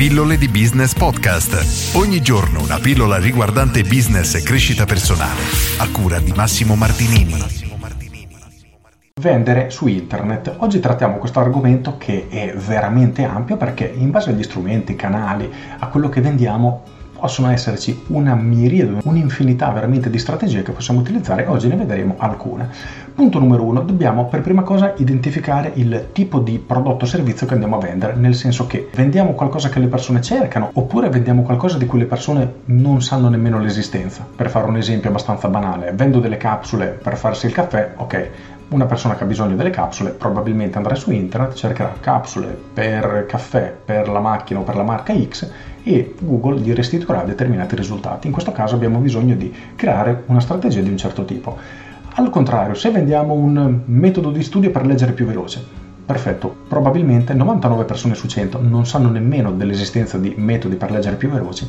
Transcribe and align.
Pillole 0.00 0.38
di 0.38 0.48
Business 0.48 0.94
Podcast. 0.94 1.94
Ogni 1.94 2.22
giorno 2.22 2.62
una 2.62 2.78
pillola 2.78 3.18
riguardante 3.18 3.82
business 3.82 4.34
e 4.34 4.42
crescita 4.42 4.86
personale. 4.86 5.42
A 5.78 5.90
cura 5.90 6.18
di 6.18 6.32
Massimo 6.34 6.74
Martinini. 6.74 7.34
Vendere 9.20 9.68
su 9.68 9.88
internet. 9.88 10.54
Oggi 10.60 10.80
trattiamo 10.80 11.18
questo 11.18 11.40
argomento 11.40 11.98
che 11.98 12.28
è 12.30 12.54
veramente 12.56 13.24
ampio 13.24 13.58
perché 13.58 13.92
in 13.94 14.10
base 14.10 14.30
agli 14.30 14.42
strumenti, 14.42 14.96
canali, 14.96 15.52
a 15.78 15.86
quello 15.88 16.08
che 16.08 16.22
vendiamo 16.22 16.82
possono 17.20 17.50
esserci 17.50 18.04
una 18.08 18.34
miriade, 18.34 19.00
un'infinità 19.04 19.70
veramente 19.70 20.10
di 20.10 20.18
strategie 20.18 20.62
che 20.62 20.72
possiamo 20.72 21.00
utilizzare 21.00 21.46
oggi 21.46 21.68
ne 21.68 21.76
vedremo 21.76 22.14
alcune. 22.18 22.68
Punto 23.14 23.38
numero 23.38 23.62
uno, 23.64 23.82
dobbiamo 23.82 24.26
per 24.26 24.40
prima 24.40 24.62
cosa 24.62 24.94
identificare 24.96 25.72
il 25.74 26.08
tipo 26.12 26.38
di 26.38 26.58
prodotto 26.58 27.04
o 27.04 27.08
servizio 27.08 27.46
che 27.46 27.52
andiamo 27.52 27.76
a 27.76 27.80
vendere, 27.80 28.14
nel 28.14 28.34
senso 28.34 28.66
che 28.66 28.88
vendiamo 28.94 29.32
qualcosa 29.32 29.68
che 29.68 29.78
le 29.78 29.88
persone 29.88 30.22
cercano 30.22 30.70
oppure 30.72 31.10
vendiamo 31.10 31.42
qualcosa 31.42 31.76
di 31.76 31.86
cui 31.86 31.98
le 31.98 32.06
persone 32.06 32.52
non 32.66 33.02
sanno 33.02 33.28
nemmeno 33.28 33.60
l'esistenza. 33.60 34.26
Per 34.34 34.48
fare 34.48 34.66
un 34.66 34.78
esempio 34.78 35.10
abbastanza 35.10 35.48
banale, 35.48 35.92
vendo 35.92 36.18
delle 36.18 36.38
capsule 36.38 36.86
per 36.86 37.16
farsi 37.16 37.46
il 37.46 37.52
caffè, 37.52 37.92
ok, 37.96 38.30
una 38.70 38.86
persona 38.86 39.16
che 39.16 39.24
ha 39.24 39.26
bisogno 39.26 39.56
delle 39.56 39.70
capsule 39.70 40.10
probabilmente 40.10 40.76
andrà 40.76 40.94
su 40.94 41.10
internet, 41.10 41.54
cercherà 41.54 41.94
capsule 42.00 42.56
per 42.72 43.26
caffè, 43.26 43.74
per 43.84 44.08
la 44.08 44.20
macchina 44.20 44.60
o 44.60 44.62
per 44.62 44.76
la 44.76 44.82
marca 44.82 45.12
X 45.12 45.50
e 45.82 46.14
Google 46.20 46.60
gli 46.60 46.72
restituirà 46.72 47.22
determinati 47.22 47.74
risultati. 47.74 48.26
In 48.26 48.32
questo 48.32 48.52
caso 48.52 48.76
abbiamo 48.76 48.98
bisogno 48.98 49.34
di 49.34 49.52
creare 49.74 50.22
una 50.26 50.40
strategia 50.40 50.80
di 50.80 50.90
un 50.90 50.96
certo 50.96 51.24
tipo. 51.24 51.56
Al 52.14 52.30
contrario, 52.30 52.74
se 52.74 52.90
vendiamo 52.90 53.34
un 53.34 53.80
metodo 53.86 54.30
di 54.30 54.42
studio 54.42 54.70
per 54.70 54.86
leggere 54.86 55.12
più 55.12 55.26
veloce, 55.26 55.64
perfetto, 56.04 56.54
probabilmente 56.68 57.34
99 57.34 57.84
persone 57.84 58.14
su 58.14 58.26
100 58.26 58.60
non 58.60 58.86
sanno 58.86 59.10
nemmeno 59.10 59.52
dell'esistenza 59.52 60.18
di 60.18 60.34
metodi 60.36 60.76
per 60.76 60.90
leggere 60.90 61.16
più 61.16 61.28
veloci 61.28 61.68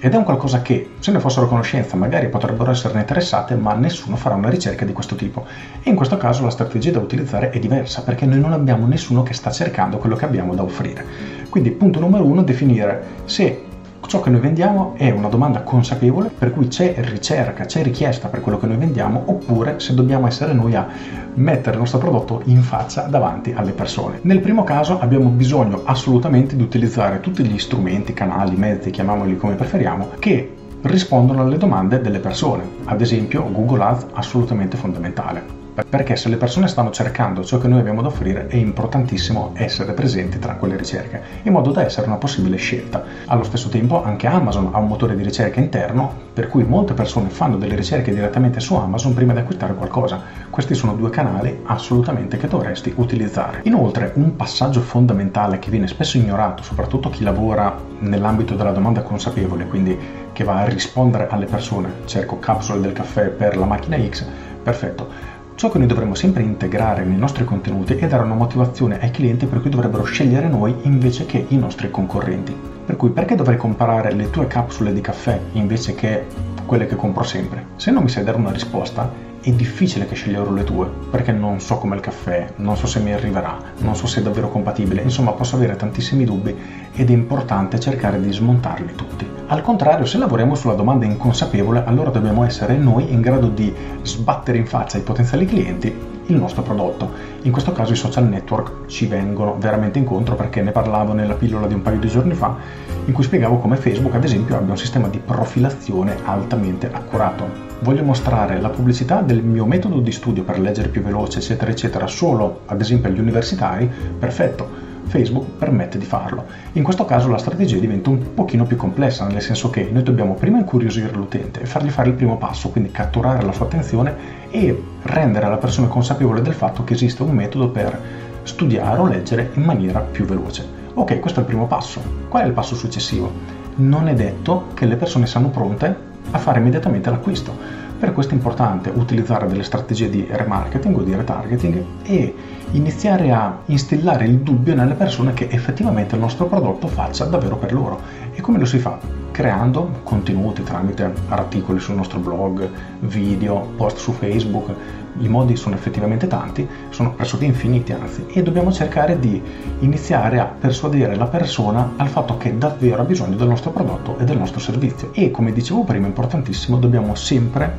ed 0.00 0.14
è 0.14 0.16
un 0.16 0.22
qualcosa 0.22 0.62
che, 0.62 0.90
se 1.00 1.10
ne 1.10 1.18
fossero 1.18 1.46
a 1.46 1.48
conoscenza, 1.48 1.96
magari 1.96 2.28
potrebbero 2.28 2.70
esserne 2.70 3.00
interessate, 3.00 3.56
ma 3.56 3.74
nessuno 3.74 4.16
farà 4.16 4.36
una 4.36 4.48
ricerca 4.48 4.84
di 4.84 4.92
questo 4.92 5.16
tipo. 5.16 5.44
E 5.82 5.90
in 5.90 5.96
questo 5.96 6.16
caso 6.16 6.44
la 6.44 6.50
strategia 6.50 6.92
da 6.92 7.00
utilizzare 7.00 7.50
è 7.50 7.58
diversa, 7.58 8.02
perché 8.02 8.24
noi 8.24 8.38
non 8.38 8.52
abbiamo 8.52 8.86
nessuno 8.86 9.24
che 9.24 9.34
sta 9.34 9.50
cercando 9.50 9.98
quello 9.98 10.14
che 10.14 10.24
abbiamo 10.24 10.54
da 10.54 10.62
offrire. 10.62 11.04
Quindi 11.48 11.72
punto 11.72 11.98
numero 11.98 12.24
uno, 12.24 12.42
definire 12.42 13.02
se 13.24 13.66
ciò 14.06 14.20
che 14.20 14.30
noi 14.30 14.40
vendiamo 14.40 14.94
è 14.96 15.10
una 15.10 15.28
domanda 15.28 15.62
consapevole, 15.62 16.30
per 16.30 16.52
cui 16.52 16.68
c'è 16.68 16.94
ricerca, 16.98 17.64
c'è 17.64 17.82
richiesta 17.82 18.28
per 18.28 18.40
quello 18.40 18.58
che 18.58 18.66
noi 18.66 18.76
vendiamo, 18.76 19.22
oppure 19.26 19.80
se 19.80 19.94
dobbiamo 19.94 20.26
essere 20.26 20.52
noi 20.52 20.74
a 20.74 20.86
mettere 21.34 21.72
il 21.72 21.80
nostro 21.80 21.98
prodotto 21.98 22.42
in 22.44 22.62
faccia 22.62 23.02
davanti 23.02 23.52
alle 23.52 23.72
persone. 23.72 24.20
Nel 24.22 24.40
primo 24.40 24.64
caso 24.64 24.98
abbiamo 24.98 25.28
bisogno 25.28 25.82
assolutamente 25.84 26.56
di 26.56 26.62
utilizzare 26.62 27.20
tutti 27.20 27.44
gli 27.44 27.58
strumenti, 27.58 28.12
canali, 28.14 28.56
mezzi, 28.56 28.90
chiamiamoli 28.90 29.36
come 29.36 29.54
preferiamo, 29.54 30.10
che 30.18 30.54
rispondono 30.82 31.42
alle 31.42 31.58
domande 31.58 32.00
delle 32.00 32.20
persone. 32.20 32.62
Ad 32.84 33.00
esempio 33.00 33.50
Google 33.50 33.82
Ads 33.82 34.06
assolutamente 34.12 34.76
fondamentale 34.76 35.57
perché 35.88 36.16
se 36.16 36.28
le 36.28 36.36
persone 36.36 36.66
stanno 36.68 36.90
cercando 36.90 37.44
ciò 37.44 37.58
che 37.58 37.68
noi 37.68 37.80
abbiamo 37.80 38.02
da 38.02 38.08
offrire 38.08 38.46
è 38.48 38.56
importantissimo 38.56 39.52
essere 39.54 39.92
presenti 39.92 40.38
tra 40.38 40.54
quelle 40.54 40.76
ricerche, 40.76 41.20
in 41.42 41.52
modo 41.52 41.70
da 41.70 41.84
essere 41.84 42.06
una 42.06 42.16
possibile 42.16 42.56
scelta. 42.56 43.04
Allo 43.26 43.44
stesso 43.44 43.68
tempo 43.68 44.02
anche 44.02 44.26
Amazon 44.26 44.70
ha 44.72 44.78
un 44.78 44.88
motore 44.88 45.14
di 45.14 45.22
ricerca 45.22 45.60
interno, 45.60 46.26
per 46.32 46.48
cui 46.48 46.64
molte 46.64 46.94
persone 46.94 47.28
fanno 47.28 47.56
delle 47.56 47.76
ricerche 47.76 48.12
direttamente 48.12 48.60
su 48.60 48.74
Amazon 48.74 49.14
prima 49.14 49.32
di 49.32 49.40
acquistare 49.40 49.74
qualcosa. 49.74 50.20
Questi 50.50 50.74
sono 50.74 50.94
due 50.94 51.10
canali 51.10 51.60
assolutamente 51.64 52.36
che 52.36 52.48
dovresti 52.48 52.92
utilizzare. 52.96 53.60
Inoltre 53.64 54.12
un 54.14 54.36
passaggio 54.36 54.80
fondamentale 54.80 55.58
che 55.58 55.70
viene 55.70 55.86
spesso 55.86 56.16
ignorato, 56.16 56.62
soprattutto 56.62 57.10
chi 57.10 57.22
lavora 57.22 57.76
nell'ambito 58.00 58.54
della 58.54 58.72
domanda 58.72 59.02
consapevole, 59.02 59.66
quindi 59.66 59.96
che 60.32 60.44
va 60.44 60.60
a 60.60 60.64
rispondere 60.64 61.28
alle 61.28 61.46
persone, 61.46 61.92
cerco 62.04 62.38
capsule 62.38 62.80
del 62.80 62.92
caffè 62.92 63.28
per 63.28 63.56
la 63.56 63.66
macchina 63.66 63.98
X, 63.98 64.24
perfetto 64.62 65.36
Ciò 65.58 65.70
che 65.70 65.78
noi 65.78 65.88
dovremmo 65.88 66.14
sempre 66.14 66.44
integrare 66.44 67.02
nei 67.02 67.16
nostri 67.16 67.44
contenuti 67.44 67.94
è 67.94 68.06
dare 68.06 68.22
una 68.22 68.36
motivazione 68.36 69.00
ai 69.00 69.10
clienti 69.10 69.46
per 69.46 69.60
cui 69.60 69.70
dovrebbero 69.70 70.04
scegliere 70.04 70.46
noi 70.46 70.72
invece 70.82 71.26
che 71.26 71.46
i 71.48 71.56
nostri 71.56 71.90
concorrenti. 71.90 72.54
Per 72.86 72.94
cui 72.94 73.10
perché 73.10 73.34
dovrei 73.34 73.56
comprare 73.56 74.12
le 74.12 74.30
tue 74.30 74.46
capsule 74.46 74.92
di 74.92 75.00
caffè 75.00 75.36
invece 75.54 75.96
che 75.96 76.26
quelle 76.64 76.86
che 76.86 76.94
compro 76.94 77.24
sempre? 77.24 77.70
Se 77.74 77.90
non 77.90 78.04
mi 78.04 78.08
sai 78.08 78.22
dare 78.22 78.36
una 78.36 78.52
risposta, 78.52 79.12
è 79.40 79.50
difficile 79.52 80.06
che 80.06 80.14
sceglierò 80.14 80.50
le 80.52 80.64
tue, 80.64 80.88
perché 81.10 81.32
non 81.32 81.60
so 81.60 81.78
come 81.78 81.94
il 81.94 82.00
caffè, 82.00 82.52
non 82.56 82.76
so 82.76 82.86
se 82.86 83.00
mi 83.00 83.12
arriverà, 83.12 83.56
non 83.78 83.94
so 83.94 84.06
se 84.06 84.20
è 84.20 84.22
davvero 84.22 84.48
compatibile, 84.48 85.02
insomma 85.02 85.32
posso 85.32 85.56
avere 85.56 85.76
tantissimi 85.76 86.24
dubbi 86.24 86.54
ed 86.92 87.10
è 87.10 87.12
importante 87.12 87.78
cercare 87.80 88.20
di 88.20 88.32
smontarli 88.32 88.94
tutti. 88.94 89.26
Al 89.46 89.62
contrario, 89.62 90.04
se 90.04 90.18
lavoriamo 90.18 90.54
sulla 90.54 90.74
domanda 90.74 91.06
inconsapevole, 91.06 91.84
allora 91.84 92.10
dobbiamo 92.10 92.44
essere 92.44 92.76
noi 92.76 93.12
in 93.12 93.20
grado 93.20 93.48
di 93.48 93.72
sbattere 94.02 94.58
in 94.58 94.66
faccia 94.66 94.96
ai 94.96 95.02
potenziali 95.02 95.46
clienti 95.46 96.17
il 96.28 96.36
nostro 96.36 96.62
prodotto. 96.62 97.10
In 97.42 97.52
questo 97.52 97.72
caso 97.72 97.92
i 97.92 97.96
social 97.96 98.26
network 98.28 98.86
ci 98.86 99.06
vengono 99.06 99.56
veramente 99.58 99.98
incontro 99.98 100.34
perché 100.34 100.62
ne 100.62 100.72
parlavo 100.72 101.12
nella 101.12 101.34
pillola 101.34 101.66
di 101.66 101.74
un 101.74 101.82
paio 101.82 101.98
di 101.98 102.08
giorni 102.08 102.34
fa 102.34 102.56
in 103.04 103.12
cui 103.12 103.24
spiegavo 103.24 103.58
come 103.58 103.76
Facebook 103.76 104.14
ad 104.14 104.24
esempio 104.24 104.56
abbia 104.56 104.72
un 104.72 104.78
sistema 104.78 105.08
di 105.08 105.18
profilazione 105.18 106.16
altamente 106.24 106.90
accurato. 106.92 107.66
Voglio 107.80 108.02
mostrare 108.02 108.60
la 108.60 108.70
pubblicità 108.70 109.20
del 109.20 109.42
mio 109.42 109.64
metodo 109.64 110.00
di 110.00 110.12
studio 110.12 110.42
per 110.42 110.58
leggere 110.58 110.88
più 110.88 111.02
veloce 111.02 111.38
eccetera 111.38 111.70
eccetera 111.70 112.06
solo 112.06 112.60
ad 112.66 112.80
esempio 112.80 113.08
agli 113.08 113.20
universitari, 113.20 113.88
perfetto 114.18 114.87
Facebook 115.08 115.46
permette 115.58 115.98
di 115.98 116.04
farlo. 116.04 116.44
In 116.72 116.82
questo 116.82 117.04
caso 117.04 117.28
la 117.28 117.38
strategia 117.38 117.78
diventa 117.78 118.10
un 118.10 118.34
pochino 118.34 118.64
più 118.64 118.76
complessa, 118.76 119.26
nel 119.26 119.42
senso 119.42 119.70
che 119.70 119.88
noi 119.90 120.02
dobbiamo 120.02 120.34
prima 120.34 120.58
incuriosire 120.58 121.10
l'utente 121.12 121.60
e 121.60 121.66
fargli 121.66 121.90
fare 121.90 122.08
il 122.08 122.14
primo 122.14 122.36
passo, 122.36 122.68
quindi 122.70 122.90
catturare 122.90 123.44
la 123.44 123.52
sua 123.52 123.66
attenzione 123.66 124.14
e 124.50 124.82
rendere 125.02 125.48
la 125.48 125.56
persona 125.56 125.88
consapevole 125.88 126.42
del 126.42 126.54
fatto 126.54 126.84
che 126.84 126.94
esiste 126.94 127.22
un 127.22 127.30
metodo 127.30 127.68
per 127.70 128.00
studiare 128.42 129.00
o 129.00 129.06
leggere 129.06 129.50
in 129.54 129.62
maniera 129.62 130.00
più 130.00 130.24
veloce. 130.24 130.66
Ok, 130.94 131.18
questo 131.20 131.40
è 131.40 131.42
il 131.42 131.48
primo 131.48 131.66
passo. 131.66 132.00
Qual 132.28 132.42
è 132.42 132.46
il 132.46 132.52
passo 132.52 132.74
successivo? 132.74 133.30
Non 133.76 134.08
è 134.08 134.14
detto 134.14 134.68
che 134.74 134.86
le 134.86 134.96
persone 134.96 135.26
siano 135.26 135.50
pronte 135.50 136.06
a 136.30 136.38
fare 136.38 136.58
immediatamente 136.58 137.10
l'acquisto 137.10 137.86
per 137.98 138.12
questo 138.12 138.32
è 138.32 138.36
importante 138.36 138.90
utilizzare 138.94 139.46
delle 139.48 139.64
strategie 139.64 140.08
di 140.08 140.26
remarketing 140.30 140.96
o 140.96 141.02
di 141.02 141.14
retargeting 141.14 141.84
e 142.04 142.34
iniziare 142.72 143.32
a 143.32 143.58
instillare 143.66 144.24
il 144.26 144.38
dubbio 144.38 144.74
nelle 144.74 144.94
persone 144.94 145.34
che 145.34 145.48
effettivamente 145.50 146.14
il 146.14 146.20
nostro 146.20 146.46
prodotto 146.46 146.86
faccia 146.86 147.24
davvero 147.24 147.56
per 147.56 147.72
loro. 147.72 148.00
E 148.32 148.40
come 148.40 148.58
lo 148.58 148.66
si 148.66 148.78
fa? 148.78 149.27
Creando 149.38 150.00
contenuti 150.02 150.64
tramite 150.64 151.12
articoli 151.28 151.78
sul 151.78 151.94
nostro 151.94 152.18
blog, 152.18 152.68
video, 153.02 153.68
post 153.76 153.98
su 153.98 154.10
Facebook. 154.10 154.74
I 155.20 155.28
modi 155.28 155.54
sono 155.54 155.76
effettivamente 155.76 156.26
tanti, 156.26 156.66
sono 156.90 157.12
pressoché 157.12 157.44
infiniti 157.44 157.92
anzi, 157.92 158.26
e 158.32 158.42
dobbiamo 158.42 158.72
cercare 158.72 159.16
di 159.20 159.40
iniziare 159.78 160.40
a 160.40 160.44
persuadere 160.44 161.14
la 161.14 161.26
persona 161.26 161.92
al 161.98 162.08
fatto 162.08 162.36
che 162.36 162.58
davvero 162.58 163.02
ha 163.02 163.04
bisogno 163.04 163.36
del 163.36 163.46
nostro 163.46 163.70
prodotto 163.70 164.18
e 164.18 164.24
del 164.24 164.38
nostro 164.38 164.58
servizio. 164.58 165.10
E 165.12 165.30
come 165.30 165.52
dicevo 165.52 165.84
prima, 165.84 166.08
importantissimo, 166.08 166.76
dobbiamo 166.76 167.14
sempre 167.14 167.76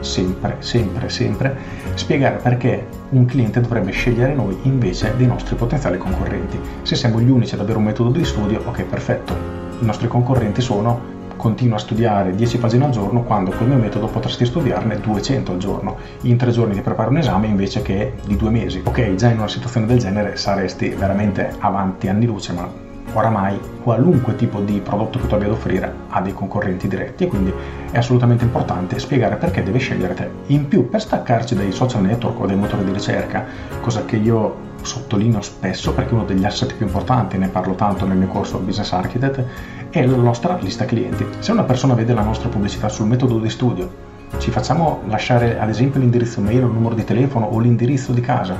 sempre, 0.00 0.56
sempre, 0.60 1.10
sempre 1.10 1.58
spiegare 1.92 2.36
perché 2.36 2.86
un 3.10 3.26
cliente 3.26 3.60
dovrebbe 3.60 3.90
scegliere 3.90 4.32
noi 4.32 4.56
invece 4.62 5.12
dei 5.14 5.26
nostri 5.26 5.56
potenziali 5.56 5.98
concorrenti. 5.98 6.58
Se 6.80 6.94
siamo 6.94 7.20
gli 7.20 7.28
unici 7.28 7.52
ad 7.52 7.60
avere 7.60 7.76
un 7.76 7.84
metodo 7.84 8.08
di 8.08 8.24
studio, 8.24 8.62
ok, 8.64 8.82
perfetto. 8.84 9.65
I 9.78 9.84
nostri 9.84 10.08
concorrenti 10.08 10.62
sono 10.62 11.14
continua 11.36 11.76
a 11.76 11.78
studiare 11.78 12.34
10 12.34 12.58
pagine 12.58 12.86
al 12.86 12.90
giorno 12.90 13.22
quando 13.22 13.50
col 13.50 13.68
mio 13.68 13.76
metodo 13.76 14.06
potresti 14.06 14.46
studiarne 14.46 15.00
200 15.00 15.52
al 15.52 15.58
giorno. 15.58 15.96
In 16.22 16.36
tre 16.36 16.50
giorni 16.50 16.74
ti 16.74 16.80
preparo 16.80 17.10
un 17.10 17.18
esame 17.18 17.46
invece 17.46 17.82
che 17.82 18.14
di 18.24 18.36
due 18.36 18.50
mesi. 18.50 18.80
Ok, 18.84 19.14
già 19.14 19.28
in 19.30 19.38
una 19.38 19.48
situazione 19.48 19.86
del 19.86 19.98
genere 19.98 20.36
saresti 20.36 20.88
veramente 20.88 21.54
avanti 21.58 22.08
anni 22.08 22.24
luce, 22.26 22.52
ma 22.52 22.85
oramai 23.18 23.58
qualunque 23.82 24.36
tipo 24.36 24.60
di 24.60 24.80
prodotto 24.80 25.18
che 25.18 25.26
tu 25.26 25.34
abbia 25.34 25.48
da 25.48 25.54
offrire 25.54 25.92
ha 26.08 26.20
dei 26.20 26.34
concorrenti 26.34 26.86
diretti 26.86 27.24
e 27.24 27.26
quindi 27.26 27.52
è 27.90 27.98
assolutamente 27.98 28.44
importante 28.44 28.98
spiegare 28.98 29.36
perché 29.36 29.62
deve 29.62 29.78
scegliere 29.78 30.14
te. 30.14 30.30
In 30.46 30.68
più, 30.68 30.88
per 30.88 31.00
staccarci 31.00 31.54
dai 31.54 31.72
social 31.72 32.02
network 32.02 32.40
o 32.40 32.46
dai 32.46 32.56
motori 32.56 32.84
di 32.84 32.92
ricerca, 32.92 33.44
cosa 33.80 34.04
che 34.04 34.16
io 34.16 34.64
sottolineo 34.82 35.40
spesso 35.40 35.92
perché 35.94 36.14
uno 36.14 36.24
degli 36.24 36.44
asset 36.44 36.74
più 36.74 36.86
importanti, 36.86 37.38
ne 37.38 37.48
parlo 37.48 37.74
tanto 37.74 38.06
nel 38.06 38.18
mio 38.18 38.28
corso 38.28 38.58
Business 38.58 38.92
Architect, 38.92 39.44
è 39.90 40.04
la 40.04 40.16
nostra 40.16 40.56
lista 40.60 40.84
clienti. 40.84 41.26
Se 41.38 41.52
una 41.52 41.64
persona 41.64 41.94
vede 41.94 42.12
la 42.12 42.22
nostra 42.22 42.48
pubblicità 42.48 42.88
sul 42.88 43.06
metodo 43.06 43.38
di 43.38 43.48
studio, 43.48 44.04
ci 44.38 44.50
facciamo 44.50 45.00
lasciare 45.08 45.58
ad 45.58 45.68
esempio 45.68 46.00
l'indirizzo 46.00 46.40
mail 46.40 46.58
il 46.58 46.66
numero 46.66 46.94
di 46.94 47.04
telefono 47.04 47.46
o 47.46 47.58
l'indirizzo 47.58 48.12
di 48.12 48.20
casa, 48.20 48.54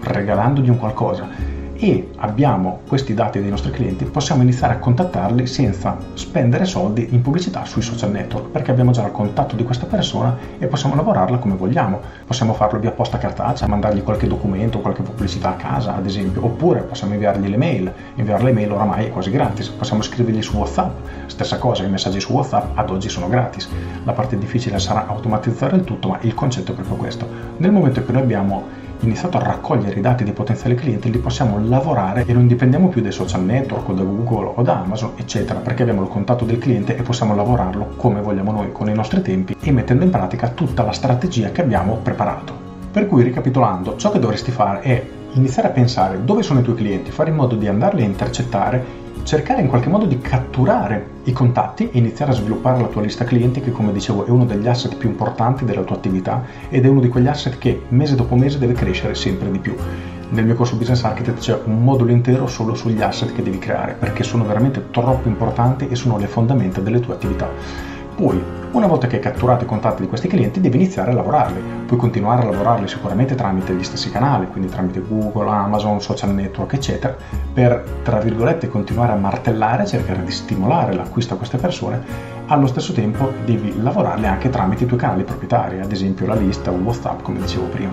regalandogli 0.00 0.68
un 0.68 0.78
qualcosa 0.78 1.55
e 1.78 2.10
abbiamo 2.16 2.80
questi 2.86 3.14
dati 3.14 3.40
dei 3.40 3.50
nostri 3.50 3.70
clienti, 3.70 4.04
possiamo 4.04 4.42
iniziare 4.42 4.74
a 4.74 4.78
contattarli 4.78 5.46
senza 5.46 5.96
spendere 6.14 6.64
soldi 6.64 7.08
in 7.10 7.22
pubblicità 7.22 7.64
sui 7.64 7.82
social 7.82 8.10
network, 8.10 8.48
perché 8.48 8.70
abbiamo 8.70 8.90
già 8.92 9.04
il 9.04 9.12
contatto 9.12 9.56
di 9.56 9.64
questa 9.64 9.86
persona 9.86 10.36
e 10.58 10.66
possiamo 10.66 10.94
lavorarla 10.94 11.38
come 11.38 11.54
vogliamo. 11.54 12.00
Possiamo 12.26 12.54
farlo 12.54 12.78
via 12.78 12.90
posta 12.90 13.18
cartacea, 13.18 13.68
mandargli 13.68 14.02
qualche 14.02 14.26
documento, 14.26 14.80
qualche 14.80 15.02
pubblicità 15.02 15.50
a 15.50 15.54
casa, 15.54 15.94
ad 15.94 16.06
esempio, 16.06 16.44
oppure 16.44 16.80
possiamo 16.80 17.12
inviargli 17.12 17.48
le 17.48 17.56
mail. 17.56 17.92
Inviare 18.14 18.42
le 18.42 18.52
mail 18.52 18.72
oramai 18.72 19.06
è 19.06 19.10
quasi 19.10 19.30
gratis. 19.30 19.68
Possiamo 19.68 20.02
scrivergli 20.02 20.42
su 20.42 20.56
WhatsApp, 20.56 20.96
stessa 21.26 21.58
cosa, 21.58 21.84
i 21.84 21.90
messaggi 21.90 22.20
su 22.20 22.32
WhatsApp 22.32 22.76
ad 22.76 22.90
oggi 22.90 23.08
sono 23.08 23.28
gratis. 23.28 23.68
La 24.04 24.12
parte 24.12 24.38
difficile 24.38 24.78
sarà 24.78 25.06
automatizzare 25.06 25.76
il 25.76 25.84
tutto, 25.84 26.08
ma 26.08 26.18
il 26.22 26.34
concetto 26.34 26.72
è 26.72 26.74
proprio 26.74 26.96
questo. 26.96 27.28
Nel 27.58 27.72
momento 27.72 28.02
cui 28.02 28.14
noi 28.14 28.22
abbiamo 28.22 28.84
iniziato 29.00 29.36
a 29.36 29.42
raccogliere 29.42 29.98
i 29.98 30.02
dati 30.02 30.24
dei 30.24 30.32
potenziali 30.32 30.74
clienti, 30.74 31.10
li 31.10 31.18
possiamo 31.18 31.58
lavorare 31.58 32.24
e 32.26 32.32
non 32.32 32.46
dipendiamo 32.46 32.88
più 32.88 33.00
dai 33.00 33.12
social 33.12 33.42
network 33.42 33.88
o 33.88 33.92
da 33.92 34.02
Google 34.02 34.52
o 34.54 34.62
da 34.62 34.80
Amazon, 34.80 35.12
eccetera, 35.16 35.60
perché 35.60 35.82
abbiamo 35.82 36.02
il 36.02 36.08
contatto 36.08 36.44
del 36.44 36.58
cliente 36.58 36.96
e 36.96 37.02
possiamo 37.02 37.34
lavorarlo 37.34 37.94
come 37.96 38.20
vogliamo 38.20 38.52
noi, 38.52 38.72
con 38.72 38.88
i 38.88 38.94
nostri 38.94 39.22
tempi 39.22 39.56
e 39.60 39.72
mettendo 39.72 40.04
in 40.04 40.10
pratica 40.10 40.48
tutta 40.48 40.82
la 40.82 40.92
strategia 40.92 41.50
che 41.50 41.62
abbiamo 41.62 41.98
preparato. 42.02 42.52
Per 42.90 43.06
cui, 43.06 43.22
ricapitolando, 43.22 43.96
ciò 43.96 44.10
che 44.10 44.18
dovresti 44.18 44.50
fare 44.50 44.80
è 44.80 45.06
iniziare 45.32 45.68
a 45.68 45.72
pensare 45.72 46.24
dove 46.24 46.42
sono 46.42 46.60
i 46.60 46.62
tuoi 46.62 46.76
clienti, 46.76 47.10
fare 47.10 47.30
in 47.30 47.36
modo 47.36 47.56
di 47.56 47.68
andarli 47.68 48.02
a 48.02 48.06
intercettare 48.06 49.04
cercare 49.22 49.60
in 49.60 49.68
qualche 49.68 49.88
modo 49.88 50.06
di 50.06 50.18
catturare 50.18 51.14
i 51.24 51.32
contatti 51.32 51.90
e 51.90 51.98
iniziare 51.98 52.32
a 52.32 52.34
sviluppare 52.34 52.80
la 52.80 52.86
tua 52.86 53.02
lista 53.02 53.24
clienti 53.24 53.60
che 53.60 53.72
come 53.72 53.92
dicevo 53.92 54.26
è 54.26 54.30
uno 54.30 54.44
degli 54.44 54.68
asset 54.68 54.96
più 54.96 55.08
importanti 55.08 55.64
della 55.64 55.82
tua 55.82 55.96
attività 55.96 56.44
ed 56.68 56.84
è 56.84 56.88
uno 56.88 57.00
di 57.00 57.08
quegli 57.08 57.26
asset 57.26 57.58
che 57.58 57.82
mese 57.88 58.14
dopo 58.14 58.36
mese 58.36 58.58
deve 58.58 58.74
crescere 58.74 59.14
sempre 59.14 59.50
di 59.50 59.58
più. 59.58 59.74
Nel 60.28 60.44
mio 60.44 60.54
corso 60.54 60.76
Business 60.76 61.04
Architect 61.04 61.38
c'è 61.38 61.60
un 61.64 61.84
modulo 61.84 62.10
intero 62.10 62.46
solo 62.46 62.74
sugli 62.74 63.00
asset 63.00 63.32
che 63.32 63.42
devi 63.42 63.58
creare 63.58 63.94
perché 63.98 64.24
sono 64.24 64.44
veramente 64.44 64.90
troppo 64.90 65.28
importanti 65.28 65.88
e 65.88 65.94
sono 65.94 66.18
le 66.18 66.26
fondamenta 66.26 66.80
delle 66.80 67.00
tue 67.00 67.14
attività. 67.14 67.48
Poi, 68.16 68.42
una 68.72 68.86
volta 68.86 69.06
che 69.08 69.16
hai 69.16 69.22
catturato 69.22 69.64
i 69.64 69.66
contatti 69.66 70.00
di 70.00 70.08
questi 70.08 70.26
clienti, 70.26 70.58
devi 70.58 70.76
iniziare 70.76 71.10
a 71.10 71.14
lavorarli. 71.14 71.60
Puoi 71.84 71.98
continuare 71.98 72.40
a 72.40 72.50
lavorarli 72.50 72.88
sicuramente 72.88 73.34
tramite 73.34 73.74
gli 73.74 73.82
stessi 73.82 74.10
canali, 74.10 74.46
quindi 74.46 74.70
tramite 74.70 75.02
Google, 75.06 75.50
Amazon, 75.50 76.00
social 76.00 76.32
network, 76.32 76.72
eccetera, 76.72 77.14
per, 77.52 77.84
tra 78.02 78.18
virgolette, 78.18 78.70
continuare 78.70 79.12
a 79.12 79.16
martellare, 79.16 79.86
cercare 79.86 80.24
di 80.24 80.30
stimolare 80.30 80.94
l'acquisto 80.94 81.34
a 81.34 81.36
queste 81.36 81.58
persone. 81.58 82.02
Allo 82.46 82.66
stesso 82.66 82.94
tempo 82.94 83.30
devi 83.44 83.74
lavorarli 83.82 84.26
anche 84.26 84.48
tramite 84.48 84.84
i 84.84 84.86
tuoi 84.86 84.98
canali 84.98 85.24
proprietari, 85.24 85.80
ad 85.80 85.92
esempio 85.92 86.26
la 86.26 86.36
lista 86.36 86.70
o 86.70 86.74
WhatsApp, 86.74 87.20
come 87.20 87.40
dicevo 87.40 87.66
prima. 87.66 87.92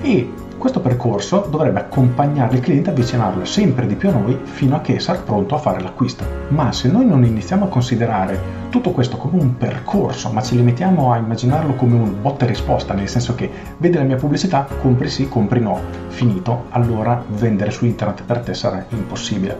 E 0.00 0.32
questo 0.62 0.78
percorso 0.78 1.48
dovrebbe 1.50 1.80
accompagnare 1.80 2.54
il 2.54 2.60
cliente 2.60 2.90
avvicinarlo 2.90 3.44
sempre 3.44 3.84
di 3.84 3.96
più 3.96 4.10
a 4.10 4.12
noi 4.12 4.38
fino 4.44 4.76
a 4.76 4.80
che 4.80 5.00
sarà 5.00 5.18
pronto 5.18 5.56
a 5.56 5.58
fare 5.58 5.80
l'acquisto. 5.80 6.22
Ma 6.50 6.70
se 6.70 6.88
noi 6.88 7.04
non 7.04 7.24
iniziamo 7.24 7.64
a 7.64 7.68
considerare 7.68 8.38
tutto 8.70 8.92
questo 8.92 9.16
come 9.16 9.42
un 9.42 9.56
percorso, 9.56 10.30
ma 10.30 10.40
ci 10.40 10.54
limitiamo 10.54 11.10
a 11.10 11.16
immaginarlo 11.16 11.74
come 11.74 11.96
un 11.96 12.22
botta 12.22 12.44
e 12.44 12.48
risposta, 12.48 12.94
nel 12.94 13.08
senso 13.08 13.34
che 13.34 13.50
vedi 13.78 13.96
la 13.96 14.04
mia 14.04 14.14
pubblicità, 14.14 14.68
compri 14.80 15.08
sì, 15.08 15.28
compri 15.28 15.58
no, 15.58 15.80
finito, 16.10 16.66
allora 16.68 17.20
vendere 17.26 17.72
su 17.72 17.84
internet 17.84 18.22
per 18.22 18.38
te 18.38 18.54
sarà 18.54 18.86
impossibile 18.90 19.58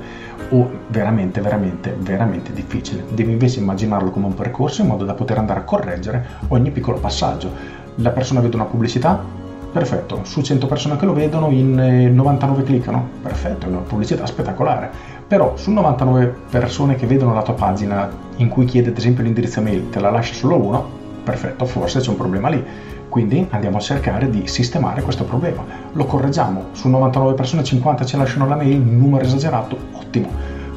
o 0.51 0.71
veramente, 0.87 1.41
veramente, 1.41 1.97
veramente 1.99 2.53
difficile. 2.53 3.05
Devi 3.11 3.33
invece 3.33 3.59
immaginarlo 3.59 4.13
come 4.13 4.27
un 4.27 4.35
percorso 4.35 4.83
in 4.83 4.87
modo 4.87 5.05
da 5.05 5.15
poter 5.15 5.39
andare 5.39 5.59
a 5.59 5.65
correggere 5.65 6.27
ogni 6.51 6.71
piccolo 6.71 6.99
passaggio. 6.99 7.81
La 7.97 8.11
persona 8.11 8.39
vede 8.39 8.55
una 8.55 8.67
pubblicità, 8.67 9.41
Perfetto, 9.73 10.21
su 10.25 10.43
100 10.43 10.67
persone 10.67 10.97
che 10.99 11.07
lo 11.07 11.15
vedono 11.15 11.49
in 11.49 12.13
99 12.13 12.61
eh, 12.61 12.65
cliccano, 12.65 13.09
perfetto, 13.23 13.65
è 13.65 13.69
una 13.71 13.79
pubblicità 13.79 14.27
spettacolare. 14.27 14.91
Però 15.27 15.57
su 15.57 15.71
99 15.71 16.35
persone 16.51 16.95
che 16.95 17.07
vedono 17.07 17.33
la 17.33 17.41
tua 17.41 17.55
pagina 17.55 18.07
in 18.37 18.49
cui 18.49 18.67
chiede 18.67 18.91
ad 18.91 18.99
esempio 18.99 19.25
l'indirizzo 19.25 19.63
mail, 19.63 19.89
te 19.89 19.99
la 19.99 20.11
lascia 20.11 20.35
solo 20.35 20.57
uno, 20.57 20.87
perfetto, 21.25 21.65
forse 21.65 22.01
c'è 22.01 22.11
un 22.11 22.17
problema 22.17 22.51
lì. 22.51 22.63
Quindi 23.09 23.47
andiamo 23.49 23.79
a 23.79 23.81
cercare 23.81 24.29
di 24.29 24.47
sistemare 24.47 25.01
questo 25.01 25.25
problema. 25.25 25.65
Lo 25.93 26.05
correggiamo, 26.05 26.67
su 26.73 26.89
99 26.89 27.33
persone 27.33 27.65
50 27.65 28.05
ci 28.05 28.19
lasciano 28.19 28.47
la 28.47 28.57
mail, 28.57 28.79
numero 28.79 29.25
esagerato, 29.25 29.79
ottimo. 29.93 30.29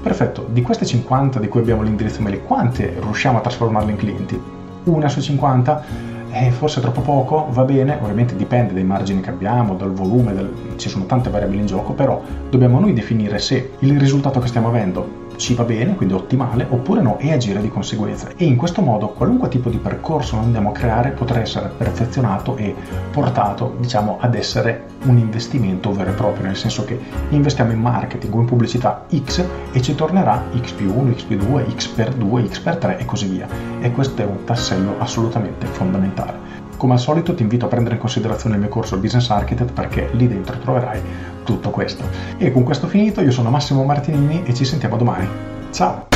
Perfetto, 0.01 0.47
di 0.49 0.61
queste 0.61 0.85
50 0.85 1.39
di 1.39 1.49
cui 1.49 1.59
abbiamo 1.59 1.81
l'indirizzo 1.81 2.21
mail, 2.21 2.41
quante 2.43 2.95
riusciamo 2.97 3.39
a 3.39 3.41
trasformarle 3.41 3.91
in 3.91 3.97
clienti? 3.97 4.41
Una 4.85 5.09
su 5.09 5.19
50? 5.19 6.13
Eh, 6.35 6.51
forse 6.51 6.81
troppo 6.81 6.99
poco, 6.99 7.47
va 7.51 7.63
bene, 7.63 7.97
ovviamente 8.01 8.35
dipende 8.35 8.73
dai 8.73 8.83
margini 8.83 9.21
che 9.21 9.29
abbiamo, 9.29 9.75
dal 9.75 9.93
volume, 9.93 10.33
dal... 10.33 10.51
ci 10.75 10.89
sono 10.89 11.05
tante 11.05 11.29
variabili 11.29 11.61
in 11.61 11.65
gioco, 11.65 11.93
però 11.93 12.21
dobbiamo 12.49 12.77
noi 12.77 12.91
definire 12.91 13.39
se 13.39 13.71
il 13.79 13.97
risultato 13.97 14.41
che 14.41 14.47
stiamo 14.47 14.67
avendo 14.67 15.23
ci 15.37 15.53
va 15.53 15.63
bene, 15.63 15.95
quindi 15.95 16.13
ottimale, 16.13 16.65
oppure 16.69 17.01
no, 17.01 17.17
e 17.19 17.31
agire 17.31 17.61
di 17.61 17.69
conseguenza. 17.69 18.29
E 18.35 18.45
in 18.45 18.55
questo 18.55 18.81
modo 18.81 19.09
qualunque 19.09 19.49
tipo 19.49 19.69
di 19.69 19.77
percorso 19.77 20.35
noi 20.35 20.45
andiamo 20.45 20.69
a 20.69 20.73
creare 20.73 21.11
potrà 21.11 21.39
essere 21.39 21.71
perfezionato 21.75 22.55
e 22.57 22.73
portato, 23.11 23.75
diciamo, 23.79 24.17
ad 24.19 24.35
essere 24.35 24.85
un 25.03 25.17
investimento 25.17 25.91
vero 25.93 26.11
e 26.11 26.13
proprio, 26.13 26.45
nel 26.45 26.57
senso 26.57 26.85
che 26.85 26.99
investiamo 27.29 27.71
in 27.71 27.79
marketing 27.79 28.33
o 28.33 28.39
in 28.39 28.45
pubblicità 28.45 29.05
X 29.13 29.43
e 29.71 29.81
ci 29.81 29.95
tornerà 29.95 30.43
X 30.59 30.71
più 30.71 30.93
1, 30.93 31.13
X 31.13 31.23
più 31.23 31.37
2, 31.37 31.65
X 31.75 31.87
per 31.87 32.13
2, 32.13 32.47
X 32.47 32.59
per 32.59 32.77
3 32.77 32.97
e 32.97 33.05
così 33.05 33.27
via. 33.27 33.47
E 33.79 33.91
questo 33.91 34.21
è 34.21 34.25
un 34.25 34.43
tassello 34.43 34.95
assolutamente 34.99 35.65
fondamentale. 35.67 36.54
Come 36.85 36.97
al 36.97 37.03
solito 37.03 37.33
ti 37.33 37.41
invito 37.41 37.65
a 37.65 37.67
prendere 37.67 37.95
in 37.95 37.99
considerazione 37.99 38.57
il 38.57 38.61
mio 38.61 38.69
corso 38.69 38.99
Business 38.99 39.27
Architect 39.31 39.71
perché 39.71 40.07
lì 40.11 40.27
dentro 40.27 40.55
troverai 40.59 41.01
tutto 41.43 41.71
questo. 41.71 42.07
E 42.37 42.51
con 42.51 42.61
questo 42.61 42.85
finito, 42.85 43.21
io 43.21 43.31
sono 43.31 43.49
Massimo 43.49 43.83
Martinini 43.83 44.43
e 44.45 44.53
ci 44.53 44.65
sentiamo 44.65 44.95
domani. 44.95 45.27
Ciao! 45.71 46.14